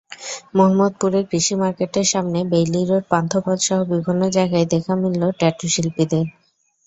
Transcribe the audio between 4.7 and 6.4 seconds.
দেখা মিলল ট্যাটুশিল্পীদের।